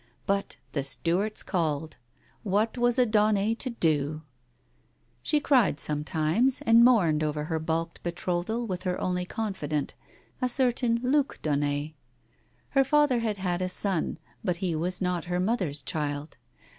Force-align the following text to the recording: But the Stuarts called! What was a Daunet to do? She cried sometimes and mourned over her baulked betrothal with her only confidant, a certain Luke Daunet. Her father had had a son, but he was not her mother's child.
But 0.25 0.57
the 0.71 0.83
Stuarts 0.83 1.43
called! 1.43 1.97
What 2.41 2.75
was 2.75 2.97
a 2.97 3.05
Daunet 3.05 3.59
to 3.59 3.69
do? 3.69 4.23
She 5.21 5.39
cried 5.39 5.79
sometimes 5.79 6.59
and 6.61 6.83
mourned 6.83 7.23
over 7.23 7.43
her 7.43 7.59
baulked 7.59 8.01
betrothal 8.01 8.65
with 8.65 8.81
her 8.81 8.99
only 8.99 9.25
confidant, 9.25 9.93
a 10.41 10.49
certain 10.49 10.99
Luke 11.03 11.37
Daunet. 11.43 11.93
Her 12.69 12.83
father 12.83 13.19
had 13.19 13.37
had 13.37 13.61
a 13.61 13.69
son, 13.69 14.17
but 14.43 14.57
he 14.57 14.75
was 14.75 15.03
not 15.03 15.25
her 15.25 15.39
mother's 15.39 15.83
child. 15.83 16.39